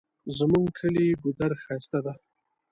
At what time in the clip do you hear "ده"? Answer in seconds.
2.05-2.13